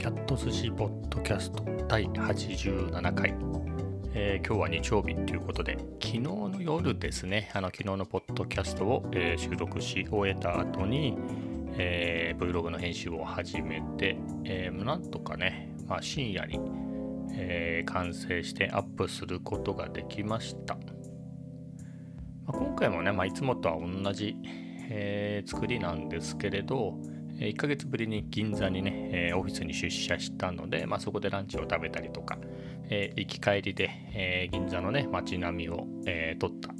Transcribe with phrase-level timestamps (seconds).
[0.00, 3.34] キャット寿司ポッドキャスト第87回、
[4.14, 11.18] えー、今日は日曜日ということで昨日の夜ですねあの昨日のポッドキャストを、えー、収録し終えた後に、
[11.76, 16.58] えー、Vlog の編集を始めて、えー、なんとかね、まあ、深夜に、
[17.34, 20.80] えー、完成してアップすることができました、ま
[22.46, 24.34] あ、今回もね、まあ、いつもとは同じ、
[24.88, 26.94] えー、作りなんですけれど、
[27.40, 32.38] 1ヶ月ぶりに銀座にね、オフィスに出社したので、まあ、そこでランチを食べたりとか、
[32.90, 36.74] え行き帰りで、え銀座のね、街並みを、え撮った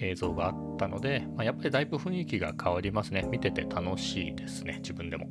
[0.00, 3.26] 映像があったので、まあ、やっぱりだいぶ雰囲気が変わりますね。
[3.30, 5.28] 見てて楽しいですね、自分でも。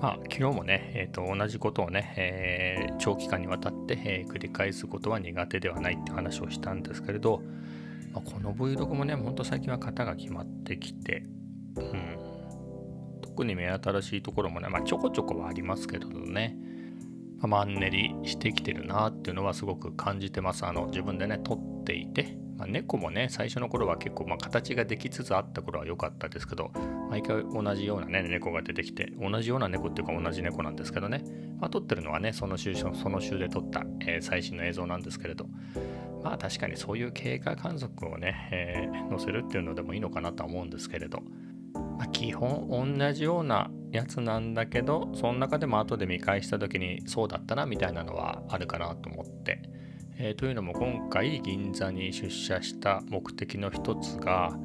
[0.00, 7.42] まあ、昨日もね、えーと、同じことをね、えー、長期間にわたって、えー、繰り返すことは苦手ではないって話をしたんですけれど、
[8.12, 11.24] まあ、この Vlog もね、ほんと最近は型が決まってきて、
[11.76, 12.13] うん、
[13.34, 16.56] 特に目新しいところもね、まあ、ちょこちょこはありますけどね、
[17.40, 20.64] ま、マンネリしてきてるなっていうのはすごく感じてます。
[20.64, 26.70] あの自分でね、撮っていて、まあ、猫もね、最初の頃は結構、ま、形ができつつあった頃は良かったですけど、
[27.10, 31.24] 毎回同じようなね、猫が出てきて、同じような猫っていうか同じ猫なんですけどね、
[31.58, 35.48] まあ、撮ってるのはね、その週その週で撮った、えー、最新の映像なんですけれど、
[36.22, 41.18] まあ確かにそういう経過観測をね、えー、載せるっていうのでもいいのかなとは思うんですけれど、
[41.98, 49.62] まあ、基本同じようなやつなんだけどその中でも後で見返した時にそうだったなみたいなのはあるかなと思って、
[50.18, 54.56] えー、というのも今回銀座に出社した目的の一つが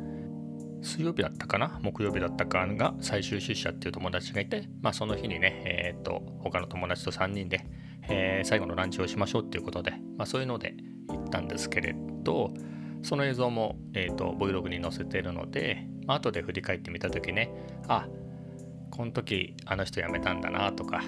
[0.82, 1.80] 水曜日だったかな？
[1.84, 7.66] 木曜日だったかが最終出社っていう友達がいて、まあ、その日にね、えっ、と他の友達と3人で、
[8.04, 10.74] えー、最後のランチをしましょうっていうことで、まあ、そういうので
[11.10, 12.54] 行ったんですけれど
[13.02, 17.52] その映像も、えーと、Vlog に載せているので、まあ後で振り返ってみた時ね。
[17.88, 18.08] あ
[18.90, 21.04] この時あの人辞めたんだなとか、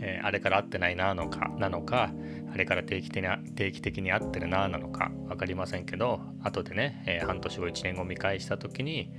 [0.00, 2.12] えー、あれから会ってないなのかなのか
[2.54, 9.10] あれから定期的に定期的に会ってるななのか分かりませんけど後でね、えー、半年後1年後見返した時に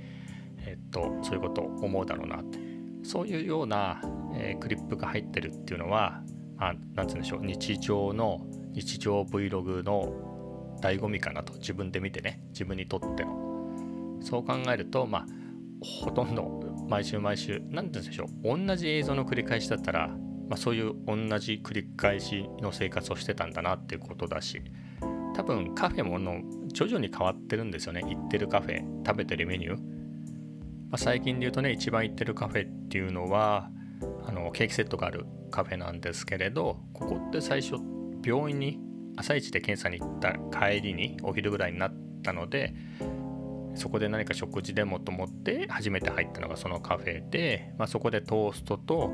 [0.66, 2.58] えっとそういうことを思うだろうなって。
[3.04, 4.00] そういうような、
[4.34, 6.22] え、クリップが入ってるっていうのは
[6.56, 8.40] あなんつうんでしょう日常の
[8.72, 13.53] 日常 Vlog の醍醐味かなと自分で見てね自分にとっての。
[14.24, 15.26] そう考えるとまあ
[15.80, 16.44] ほとんど
[16.88, 24.62] 毎週毎週何て言うんでしょう同じ映像の繰り返しだったら、まあ、そういう同じ繰り返しの生活をしてたんだなっていうことだし
[25.34, 28.02] 多分カフェもの徐々に変わってるんですよね。
[28.02, 29.80] 行ってるカフェ食べてるメニュー、ま
[30.92, 33.70] あ、最近で言うとね一番行ってるカフェっていうのは
[34.24, 37.76] あのケーキセットがあるカフェなんですけれどここって最初
[38.24, 38.78] 病院に
[39.16, 42.74] 朝一で検査に行った帰りにお昼ぐらいになったので
[43.74, 49.10] そこで何か食事でもと思って初めて入ったのがそのカフェで、まあ、そこでトーストと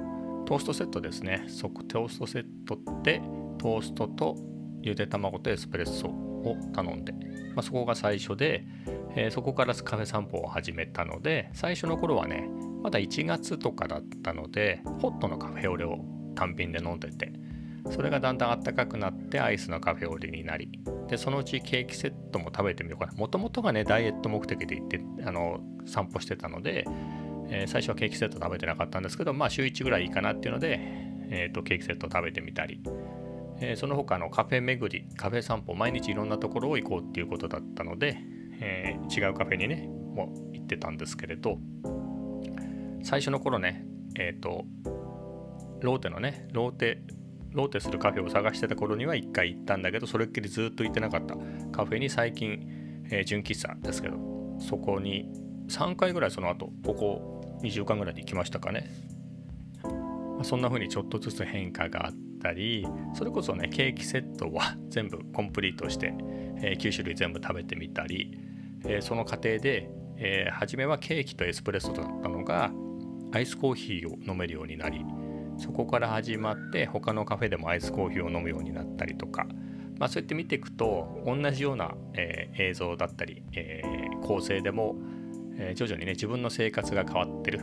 [0.46, 1.44] トーストセットですね。
[1.48, 3.22] そこトーストセットって
[3.58, 4.36] トーストと
[4.82, 7.12] ゆで卵とエスプレッソを頼んで、
[7.54, 8.64] まあ、そこが最初で、
[9.14, 12.48] えー、そこからカフェ散歩を始めたので最初の頃はね
[12.82, 15.98] まだ1月とかだったのでホットのカフェオレを
[16.34, 17.32] 単品で飲んでて
[17.90, 20.70] それがだんだんあったかくなってアイスのカフェオレになり
[21.10, 23.12] でそのうちケーキセットも食べてみようかな。
[23.14, 26.86] もともとがねダイエット目的で行ってあの散歩してたので、
[27.48, 30.78] えー、最初はケーキセット食べてなかったんですけどまあ週1ぐらいいいかなっていうので、
[31.30, 32.80] えーと、ケーキセット食べてみたり、
[33.58, 38.16] えー、その他のカフェ巡りカフェ散歩毎日いろんなところを行こうっていうことだったので、
[38.60, 41.58] えー、違うカフェにねもう行ってたんですけれど
[43.02, 43.84] 最初の頃ね
[44.16, 44.64] えっ、と
[45.80, 47.02] ローテのねローテ
[47.52, 51.36] ローテするカフェを探してた頃には1回行ったんだけどそれっきりずっと行ってなかった。
[51.72, 52.60] カフェに最近、
[53.10, 54.16] えー、純喫茶ですけど
[54.58, 55.28] そこに
[55.68, 58.90] 3回ぐらいその後ここ2週間ぐらいで行きましたかね、
[59.82, 62.12] まあ、そんな風にちょっとずつ変化があっ
[62.42, 66.14] たりそれこそねケーキセットは 全部コンプリートして、
[66.62, 68.36] えー、9種類全部食べてみたり、
[68.84, 72.72] えー、その過程で、えー、初めはケーキとエスプレッソだったのが
[73.32, 75.04] アイスコーヒーを飲めるようになり
[75.60, 79.46] そこから始まって他のカフェでもアイスコーヒーを飲むようになったりとか、
[79.98, 84.96] まあ、そうやって見ていくと同じような、えー、映像だったり、えー、構成でも、
[85.58, 87.60] えー、徐々にね自分の生活が変わってる、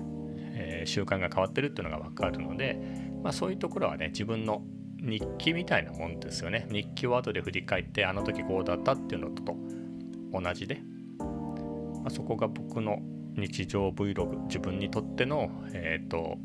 [0.53, 2.79] え習慣が変わってるっていうのが分かるので、
[3.23, 4.61] まあ、そういうところはね自分の
[4.99, 6.67] 日記みたいなもんですよね。
[6.71, 9.55] 日記を後で振り返ってあの時こうだったっていうのと
[10.31, 10.81] 同じで、
[11.19, 12.99] まあ、そこが僕の
[13.35, 16.37] 日常 Vlog 自分にとってのえっ、と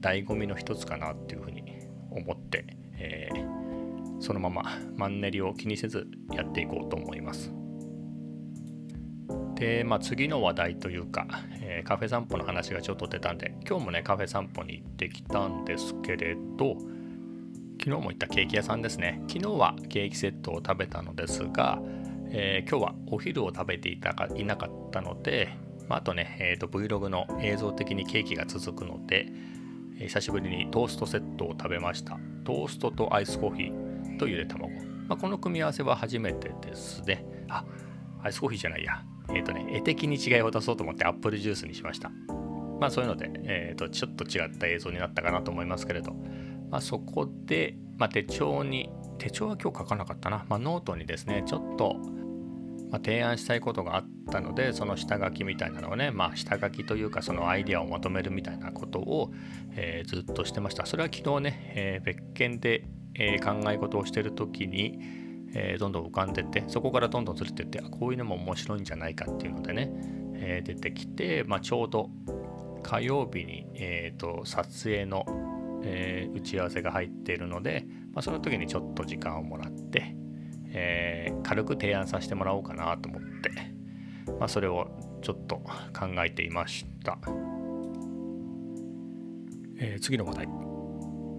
[0.00, 1.62] 醍醐味の一つかなっていうふうに
[2.10, 2.64] 思って、
[2.94, 4.64] えー、そのまま
[4.96, 7.52] マンネリを気にせずやっていこうと思います。
[9.54, 11.26] で、まあ、次の話題というか、
[11.60, 16.76] えー、カフェ散歩の話がちょっと出たんで今日もねカフェ散歩に行ってきたんですけれど
[17.80, 21.80] 昨日も行ったケーキ屋さんですね昨日はケーキセットを食べたのですが、
[22.30, 25.56] えー、今日はお昼を食べていたかいなかったので、
[25.88, 29.26] まあ、あとね、えーと、Vlog の映像的にケーキが続くので、
[30.06, 32.18] 久しぶりにトーストセットを食べました。
[32.44, 34.70] トーストとアイスコーヒーとゆで卵、
[35.08, 37.24] まあ、この組み合わせは初めてですね。
[37.48, 37.64] あ
[38.22, 39.02] アイスコーヒーじゃないや。
[39.30, 42.10] えっ、ー、とね絵的に違いを出そうと思ってアップルジュースにしました。
[42.80, 46.12] まあそういうので、えーと、ちょっと違った映像になったかなと思いますけれど、
[46.70, 51.96] まあ、そこで、まあ、手帳に手帳は今日書かなかったな、まあ、ノートにですねちょっと
[52.90, 59.32] まあ、提案したいことがあったのでその下書きみたいなのをね、まあ、下書きというかそのアイデアをまとめるみたいなことを、
[59.72, 60.86] えー、ずっとしてました。
[60.86, 64.98] それは昨日ね、えー、別件で、えー、考え事をしてる時に、
[65.54, 69.90] えどんどん浮かんでってそこからどんどんずれてってこういうのも面白いんじゃないかっていうのでね、
[70.34, 72.10] え出てきて、まあ、ちょうど
[72.82, 75.24] 火曜日に、えーと、撮影の、
[75.84, 80.14] え打ち合わせが入っているので、まあ、その時にちょっと時間をもらって
[80.72, 83.50] えー、軽く提案させてもらおうかなと思って、
[84.38, 84.88] まあ、それを
[85.22, 87.18] ちょっと考えていました、
[89.78, 90.44] えー、次の話題。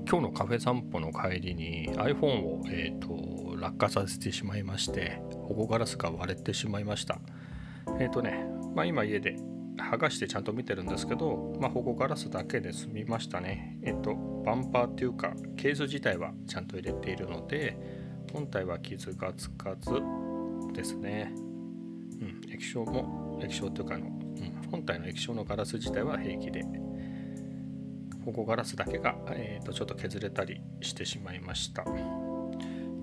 [0.09, 7.19] 今日のカフェ散歩の帰りに iPhone を、えーと、落下させてしまいまして保護ガラスが割れてしまいました。
[7.99, 8.43] えっ、ー、とね、
[8.75, 9.35] まあ、今家で
[9.77, 13.77] 剥がしてちゃんと見てるんですけど、まあ、保護ガラスだけで済みましたね。
[13.83, 14.15] えっ、ー、と
[14.45, 17.77] バンパーっていうかケース自体はちゃんと入れているので
[18.31, 19.91] 本体は傷がつかず
[20.73, 21.33] ですね。
[22.21, 26.63] うん、液晶も、液晶というかあの、うん、本体の液晶のガラス自体は平気で、
[28.25, 31.85] 保護ガラスだけが、えーと、ちょっと削れたりしてしまいました。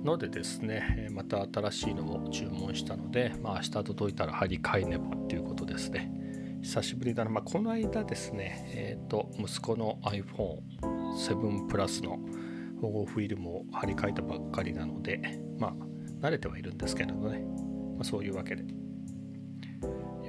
[0.04, 6.12] のでですね、また新しいのを注文したので、まあ、明日届いたら張り替えねばっていうことですね。
[6.62, 7.30] 久しぶりだな。
[7.30, 12.18] まあ、この間ですね、えっ、ー、と、息子の iPhone7 プラスの
[12.80, 15.20] 保護フィルムを貼り替えたばっかりなので、
[15.58, 15.74] まあ、
[16.20, 17.44] 慣れてはいるんですけれどね、
[17.96, 18.64] まあ、そういうわけで。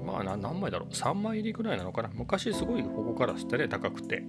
[0.06, 2.10] まあ何枚だろう ?3 枚入りぐらいなのかな？
[2.14, 4.24] 昔すごい保護ガラスってね、高くて。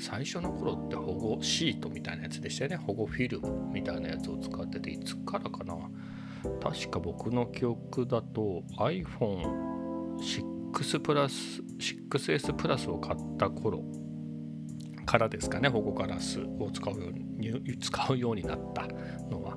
[0.00, 2.76] 最初の頃って保護シートみたいなやつでしたよね。
[2.76, 5.76] 保護フィルムみたいなやつを使ってて、いつからかな？
[6.60, 11.62] 確か僕の記憶だと iPhone6 プラス、
[12.10, 13.84] 6S プラスを買った頃
[15.08, 15.70] からですかね。
[15.70, 17.12] 保護ガラスを使うよう
[17.62, 18.86] に使うようになった
[19.30, 19.56] のは。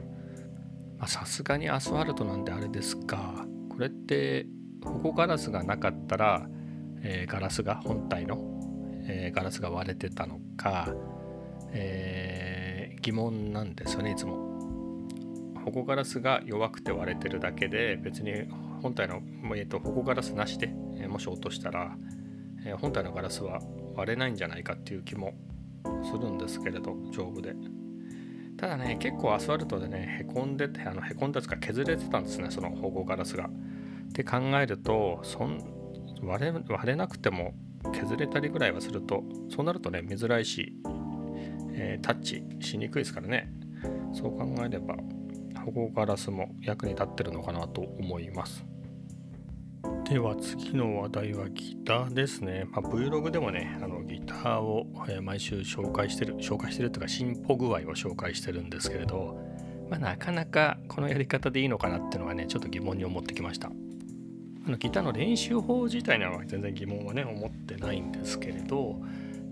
[1.08, 4.46] さすがにアスファルトなんであれですがこれって
[4.84, 6.48] 保護ガラスがなかったら、
[7.02, 8.38] えー、ガラスが本体の、
[9.08, 10.94] えー、ガラスが割れてたのか、
[11.72, 14.52] えー、疑問なんですよねいつも。
[15.66, 18.32] 保護ガラスが弱くて割れてるだけで別に
[18.82, 19.22] 本体の、
[19.56, 21.96] えーと、保護ガラスなしで、えもし落としたら、
[22.66, 23.60] え本体のガラスは
[23.96, 25.34] 割れないんじゃないかっていう気も
[26.04, 27.56] するんですけれど丈夫で。
[28.58, 33.46] ただね結構アスファルトでねへこんでてあのへこんだつか削れてたんですねその保護ガラスが。
[33.46, 35.60] って考えるとそん
[36.22, 37.54] 割れ割れなくても
[37.94, 40.74] 削れたりぐらいはするとそうなるとね珍しいし、
[41.74, 43.52] えー、タッチしにくいですからね。
[44.14, 44.96] そう考えれば
[45.66, 48.66] 保護ガラスも役に立ってるのかなと思います。
[50.12, 52.68] では次の話題はギターですね。
[52.70, 54.86] まあ、Vlog でもね、あのギターを、
[55.22, 59.40] 毎週紹介してる、紹介してるというか進歩具合を紹介してるんですけれど、
[59.90, 63.70] まあ、なかなかこのやり方でいいのかなっていうのがね、ちょっと疑問に思ってきました。
[63.70, 69.02] あのギターの練習法自体には全然疑問はね、思ってないんですけれど、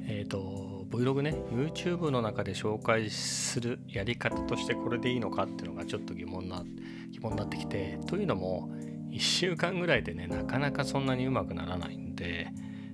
[0.10, 6.66] えっ、ー、と、Vlog ね、YouTube の中で紹介するやり方としてこれでいいのかっていうのがちょっと疑問な
[7.12, 8.70] 疑問になってきて、というのも、
[9.12, 12.50] 1週間ぐらいでねなかなかそんなにうまくならないんで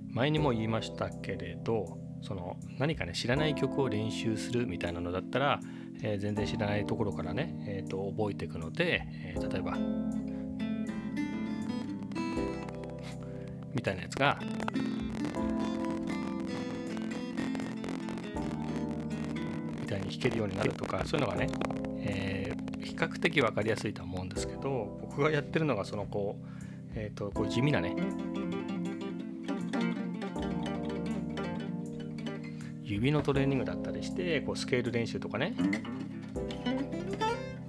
[0.10, 5.60] 前にも言いましたけれどその何かね知らない曲を練習するみたいなのだったら、
[6.01, 9.77] えー、全然知らないところからね、えーと、覚えていくので、えー、例えば
[13.74, 14.39] みたいなやつが
[19.79, 21.48] みたいに弾けるようになるとかそういうのがね、
[22.96, 26.46] 比較的分かりやすいと思うんですけど僕がやってるのがそのこう,、
[26.96, 27.94] えーと、こう地味なね
[32.84, 35.56] 指のトレーニングだったりしてこうスケール練習とかね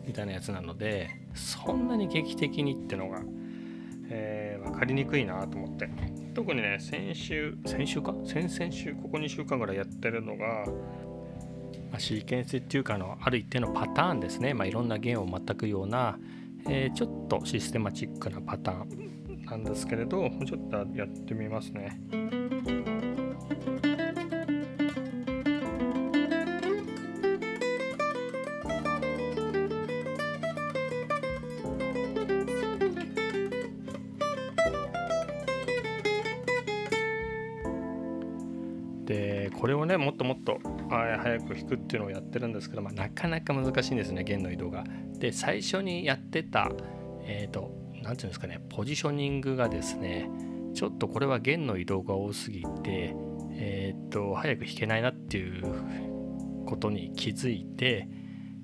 [0.06, 3.20] みたいなやつなのでそんなに劇的にってのが、
[4.08, 5.88] えー、分かりにくいなと思って。
[6.36, 8.14] 特にね先週先週か？
[8.26, 10.66] 先々週ここ2週間ぐらいやってるのが
[11.96, 16.18] まあ、シーケンスっていうかのある一定のパターンですね、まあ、いろんな弦を全くような、
[16.68, 21.98] えー、ちょっとシステマチックなパターンなんですけれどちょっとやってみますね。
[40.58, 44.84] ねもっともっと早く弾くっていうのをやってるんですけど、まあ、なかなか難しいんですね弦の移動が。
[45.18, 46.70] で最初にやってた
[47.22, 50.30] えっ、ー、と何て言うんですかねポジショニングがですね
[50.74, 53.14] ちょっとこれは弦の移動が多すぎて
[53.52, 55.64] えっ、ー、と早く弾けないなっていう
[56.66, 58.08] ことに気づいて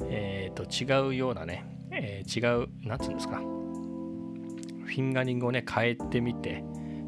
[0.04, 6.64] え、ー、と違うようなね、え違う何て言うんですかフィンガリングをね変えてみて、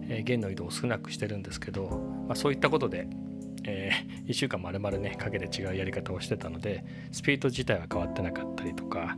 [0.09, 1.89] え弦の移動を少なくしてるんですけど、
[2.29, 3.09] まあ、そういったことで
[3.65, 9.17] えー、1週間丸々ねかけて違うやり方をしてたのでスピード自体は変わってなかったりとか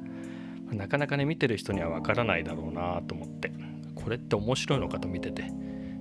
[0.71, 3.53] なかなかね見てる人にはわからないだろうなと思って
[3.95, 5.50] これって面白いのかと見てて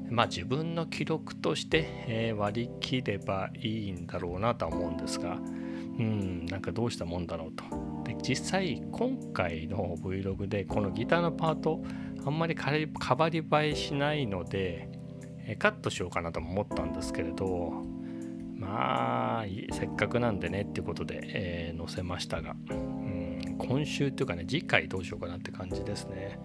[0.09, 5.37] まあ自分の記録として、えー、割り切ればいいんだろうなとは思うんですが
[5.97, 7.63] うんなんかどうしたもんだろうと。
[8.03, 11.81] で実際今回の Vlog でこのギターのパート
[12.25, 14.89] あんまりかばり映えしないので
[15.59, 17.94] カットしようかなと思ったんですけれど
[18.57, 26.39] まあせっかくなんでねっていうことで、えー、載せましたが、うん、今週というかね次回どうしようかなって感じですね、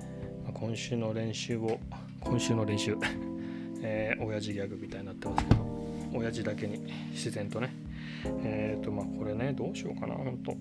[0.53, 1.79] 今週の練習を
[2.21, 2.97] 今週の練習
[3.83, 5.61] えー、親父ギャグみたいになってますけど
[6.13, 7.71] 親父だけに自然とね。
[8.43, 10.55] えっ、ー、とまあこれねどうしようかなほんと。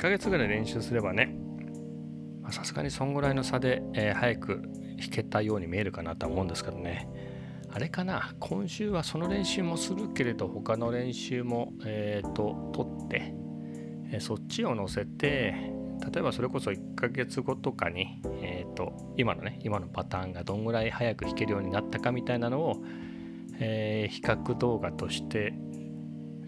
[0.00, 1.36] 1ヶ月ぐらい練習すればね
[2.50, 4.62] さすがにそんぐらいの差で、えー、早く
[4.98, 7.06] 弾けたように見えるかなとは思うんですけどね。
[7.70, 8.34] あれかな？
[8.40, 13.34] 今週はその練習もするけれど他の練習もえ、ー、と取って、
[14.10, 15.70] えー、そっちを乗せて
[16.10, 22.82] 例えばそれこそ1ヶ月後とかに、えーと、今のね今のパターンがどんぐらい早く弾けるようになったかみたいなのを、
[23.58, 25.52] えー、比較動画として、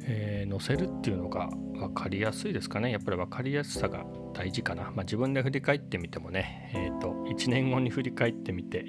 [0.05, 2.91] えー、載せるっていうのが分かりやすいですかね。
[2.91, 4.05] やっぱり分かりやすさが
[4.35, 8.87] 大事かな、まあ、自分で振り返ってみてもね、えーと、1年後に振り返ってみて、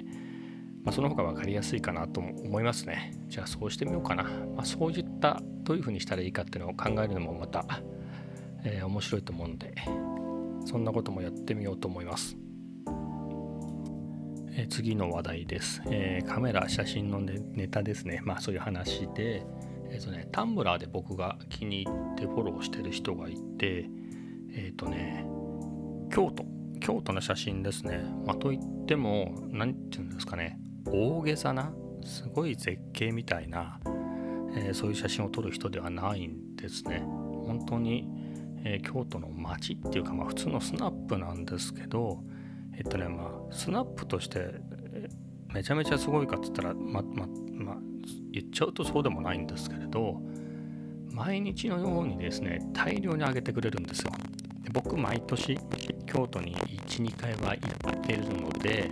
[0.82, 3.12] まあ、その方が分かりやすいかなと思いますね。
[3.28, 7.64] じゃあそうしてみようかな、まあ、そういったどういうふうにしたらいいかっていうのを考えるのもまた、
[8.64, 9.74] えー、面白いと思うんで
[10.66, 12.36] そんなこともやってみようと思います、
[14.52, 18.20] えー、次の話題です、えー、カメラ写真のネタですね。
[18.24, 19.44] まあそういう話で
[19.94, 23.88] えっ、とね、タンブラーで僕が気に入ってフォローしてる人がいて、
[24.52, 25.24] えっ、とね、
[26.10, 26.44] 京都、
[26.80, 28.04] 京都の写真ですね。
[28.26, 31.72] まあ、といっても、何て言うんですかね、大げさな、
[32.04, 33.78] すごい絶景みたいな、
[34.56, 37.04] えー、そういう写真を撮る人ではないんですね。
[37.46, 38.08] 本当に、
[38.64, 42.18] え京都の街っていうか、まあ、普通のスナップなんですけど、
[42.76, 44.54] えっとね、まあ、スナップとして、
[45.52, 47.43] めちゃめちゃすごいかっつったら、ま、ま、ま
[48.34, 50.20] 言っちゃうとそうでもないんですけれど
[51.12, 54.10] 毎日のようにですね大量にあげてくれるんですよ。
[54.62, 55.56] で僕毎年
[56.06, 58.90] 京都に12回は行ってるので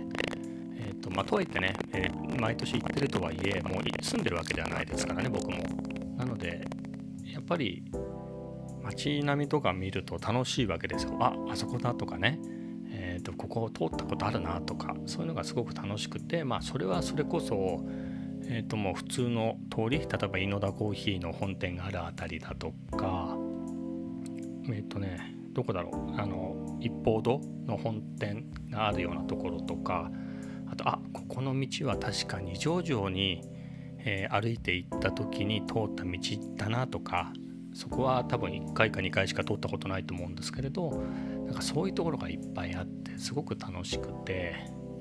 [0.75, 5.57] えーとまあ、とはいってね、えー、毎年行ってるとはいえもう住んでるわけではないですからね僕も。
[6.17, 6.65] なので
[7.25, 7.83] やっぱり
[8.81, 11.17] 街並みとか見ると楽しいわけですよ。
[11.19, 12.39] ああそこだとかね。
[12.95, 17.83] えーと、とここを通ったことあるなとかそういうのがすごく楽しくてまあそれはそれこそ
[18.45, 23.37] えー、ともう普通の通り例えば井の田コーヒーの本店がある辺りだとか
[24.67, 30.11] えっ、ー、とねどこだろうあの一方堂の本店があるようなところとか
[30.69, 33.41] あとあここの道は確か二条城に、
[33.99, 36.19] えー、歩いて行った時に通った道
[36.57, 37.31] だなとか
[37.73, 41.03] そこは多分1回か2回しか通ったことないと思うんですけれど
[41.45, 44.55] なんかそういうところがいっぱいあってすごく楽しくて、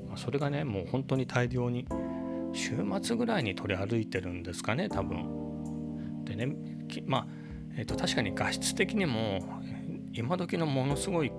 [0.09, 1.87] まあ、それがねもう本当に大量に
[2.53, 6.25] 週末ぐらいに取り歩いてるんですかね多分。
[6.25, 6.55] でね
[7.07, 7.27] まあ、
[7.77, 9.41] えーと、確かに画質的にも
[10.13, 11.33] 今時のものすごい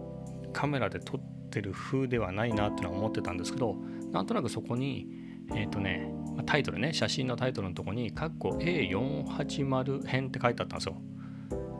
[0.51, 3.75] カメラで撮ってる風ではないなってのは思ってたんですけど
[4.11, 5.07] なんとなくそこに
[5.55, 6.13] えっ、ー、とね
[6.45, 10.97] タイトルね写真のタイトルのとこに「カッコ A480 編」って書いてあったんですよ。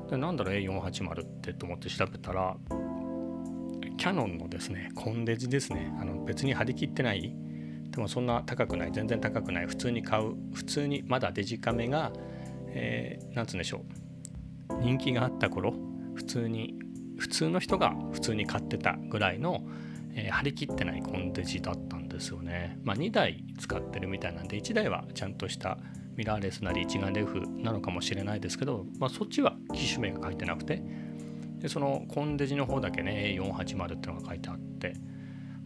[0.10, 2.56] でなんだろう A480 ってと思って調べたら
[3.98, 7.36] キャノンのですねコンデジですねあの別に張り切ってない
[7.94, 9.68] でもそんな高くない全然高くない。
[9.68, 12.12] 普通に買う普通にまだデジカメが、
[12.68, 13.86] えー、なんつうんでしょ
[14.70, 14.74] う。
[14.82, 15.74] 人気があった頃
[16.16, 16.76] 普通に
[17.18, 19.64] 普通の人が普通に買ってたぐらいの、
[20.16, 22.80] えー、張り切ってないコンデジだったんですよね。
[22.84, 25.78] まあ、2台使ってるみたいなんで1台はちゃんとした
[26.16, 30.82] ミラーレスなり一眼レフなのかもしれないですけど、まあ、そっちは機種名が書いてなくて。
[31.60, 34.88] でそのコンデジの方だけね A480 ってのが書いてあって。
[34.88, 34.94] へ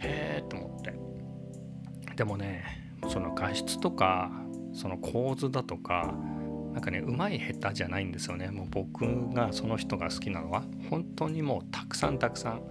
[0.04, 0.27] え
[2.18, 2.66] でもね
[3.08, 4.32] その画質とか
[4.74, 6.14] その構図だとか
[6.74, 8.52] なんかねうまい下手じゃないんですよね。
[8.52, 10.64] もう僕がその人が好きなのは。
[10.92, 12.62] 本当にもうたくさんたくさん、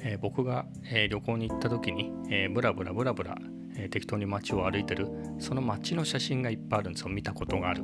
[0.00, 3.38] えー、僕が、えー、旅行に行った時に、えー、ブラブラブラブラ、
[3.76, 5.08] え適当に街を歩いてる。
[5.38, 7.08] その街の写真がいっぱいあるんですよ。
[7.08, 7.82] 見たことがある。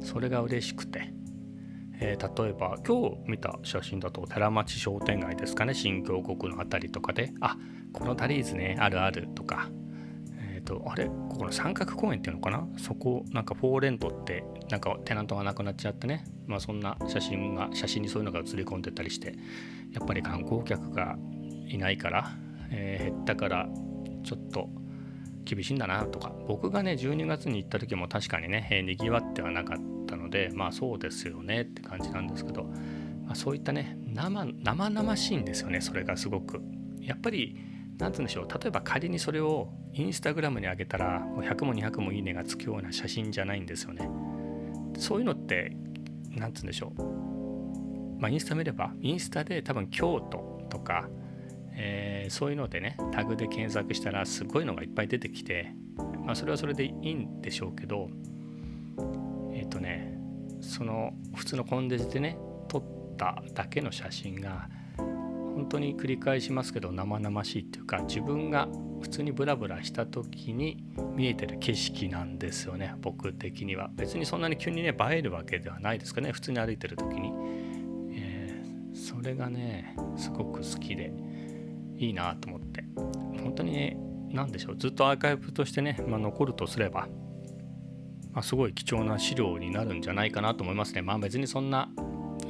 [0.00, 1.10] それが嬉しくて、
[1.98, 5.72] え例えば今日見た写真だと寺町商店街ですかね。
[5.72, 7.32] 新京国の辺りとかで。
[7.40, 7.56] あ
[7.94, 8.76] このタリーズね。
[8.78, 9.70] あるあるとか。
[10.66, 11.06] とあれ？
[11.06, 12.68] ここの三角公園っていうのかな？
[12.76, 16.24] そこなんかフォーレントってなんかテナントがなくなっちゃってね。
[16.46, 19.34] まあそんな写真が写真にそういうのが写り込んでたりして
[19.92, 21.16] やっぱり観光客が
[21.68, 22.30] いないから、
[22.70, 23.68] えー、減ったから
[24.22, 24.68] ちょっと
[25.44, 26.32] 厳しいんだなとか。
[26.46, 32.64] 僕がね12月に行った時も確かにね、えー、にぎわってはなかったのでまあそうですよねって感じなんですけど、
[33.24, 36.60] まあ、そういったね生生々しいんですよねそれがすごく。
[37.00, 37.56] やっぱり
[37.98, 38.48] 何て言うんでしょう。
[38.48, 44.08] 例えば仮にそれをインスタグラムに上げたらもう100も200もいいねがつくような写真じゃないんですよね。
[44.98, 45.76] そういうのって
[46.30, 47.02] 何て言うんでしょう。
[48.20, 51.08] まあインスタ見ればインスタで多分京都とか、
[51.72, 55.72] えー、そういうのでねタグで検索したらすごいのがいっぱい出てきて
[56.24, 58.08] まあそれはそれでいいんでしょうけど
[59.52, 60.18] えっ、ー、とね
[60.60, 62.38] その普通のコンデジでね
[62.68, 64.68] 撮っただけの写真が
[65.56, 68.68] 本当に繰り返しますけど生々しいっていうか自分が
[69.00, 70.84] 普通にブラブラした時に
[71.14, 73.88] 見えてる景色なんですよね僕的には。
[73.94, 77.32] 別にそんなに急にね映えるわけではないですかね普通に歩いてる時に、
[78.12, 81.10] えー、それがねすごく好きで
[81.96, 82.84] いいなと思って。
[83.42, 83.96] 本当にね
[84.30, 87.08] 何でしょうずっとアーカイブとしてね、まあ、残るとすれば、
[88.32, 91.00] まあ、すごい貴重な資料になるんじゃないかなと思いますね。
[91.00, 91.88] まあ別にそんな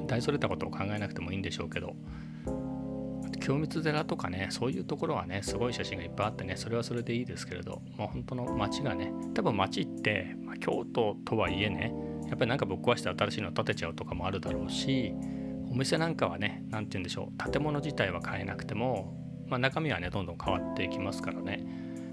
[0.08, 1.94] 大それたことを考えなくてもいいんでしょうけど。
[3.46, 11.94] 清水寺とかねそういうところはねすごい写真がいっぱいあってねそれはそれでいいですけれどもう本当の街がね多分街って、まあ、京都とはいえね
[12.28, 15.14] やっぱりなんかぶっ壊して新しいの建てちゃうとかもあるだろうし
[15.70, 19.14] お店なんかはね何て言うんでしょう建物自体は変えなくても、
[19.46, 21.64] まあ、中身はねどんどん変わっていきますからね。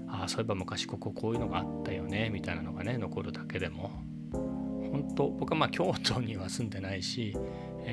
[0.08, 3.90] ああそういえば昔こここういうのがあったよねみたいなのがね残るだけでも。
[4.92, 7.36] 本当僕はまあ京都には住んでないし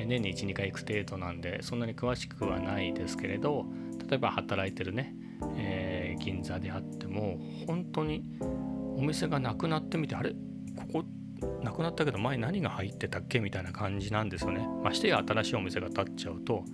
[0.06, 3.66] 年に12回行く程度なんでそんなに詳しくはないですけれど
[4.08, 5.14] 例えば働いてるね、
[5.56, 8.24] えー、銀座であっても本当に
[8.96, 10.30] お店がなくなってみてあれ？
[10.30, 10.36] こ
[10.92, 11.04] こ
[11.62, 14.66] なくなったけど前何が入ってたっけみたいな感じなんですよね。
[14.82, 16.64] ましてや新しいお店が建っちゃうと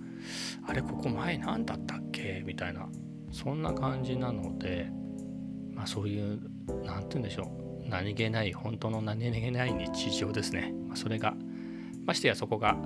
[0.67, 2.43] あれここ前何だったっけ？
[2.45, 2.87] みたいな
[3.31, 4.89] そんな感じなので
[5.73, 6.39] まあそういう
[6.83, 7.51] 何て言うんでしょ
[7.85, 10.73] う何気ない本当の何気ない日常ですね。
[10.87, 11.33] ま、それが
[12.05, 12.77] ましてやそこが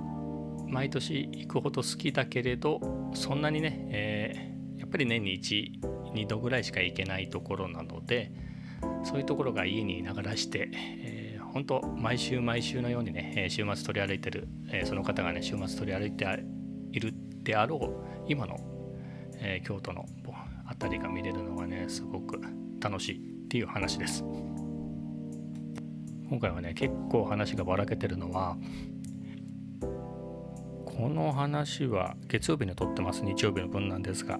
[0.74, 2.80] 毎年行くほど好きだけれど
[3.14, 8.32] そんなにね、えー、やっぱり年に12度ぐらいしか行けないところなので
[9.04, 16.26] そういうところが家にいながらして、えー、本当毎週毎週のようにね週末取り歩いてる、えー、その方がね週末取り歩いて
[16.90, 18.56] いるであろう今の、
[19.36, 20.06] えー、京都の
[20.66, 22.40] 辺りが見れるのがねすごく
[22.80, 24.24] 楽しいっていう話です。
[26.28, 28.56] 今回はね結構話がばらけてるのは
[30.96, 33.24] この話は月曜日に撮ってます。
[33.24, 34.38] 日曜日の分なんですが。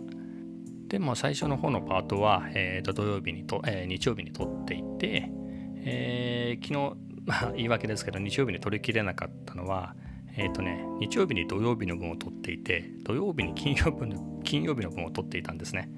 [0.86, 5.30] でも最初の方のパートは、えー、と土曜日にと、えー、日曜日に撮っていて、
[5.84, 9.96] えー、昨日、 まあ、言い訳ですけど日曜日に撮りきれなかったのは
[10.36, 15.90] えっ、ー、とね日曜日に土曜日の分を撮っていて土曜日に金曜日の金曜日の分を撮っていたんですね。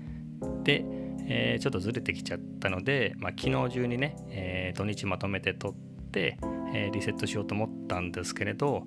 [0.64, 0.86] で、
[1.26, 5.74] えー、ちょっとずれてきちゃったので、まあ、昨日中にね、えー、土日まとめて撮っ
[6.12, 6.38] て、
[6.72, 8.86] えリセットしようと思ったんですけれど、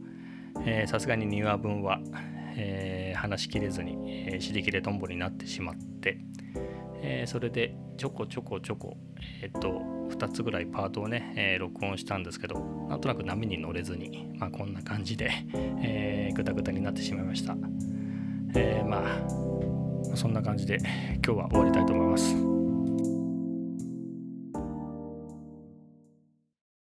[0.87, 1.99] さすがに2話分は、
[2.55, 6.17] えー、話しきれずに、えー、尻切れとんぼになってしまって、
[7.01, 8.97] えー、それでちょこちょこちょこ、
[9.41, 9.69] えー、と
[10.09, 15.31] 2つぐらいパートをね、え、録音したんですけどなんとなく波に乗れずに、まあ、こんな感じで、
[15.81, 17.55] えー、ぐたぐたになってしまいました、
[18.55, 20.77] え、まあそんな感じで
[21.25, 22.58] 今日は終わりたいと思います。